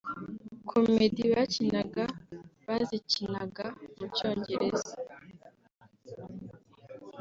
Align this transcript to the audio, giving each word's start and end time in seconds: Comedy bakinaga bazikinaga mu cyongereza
Comedy 0.69 1.21
bakinaga 1.33 2.03
bazikinaga 2.67 3.65
mu 3.97 4.05
cyongereza 4.15 4.93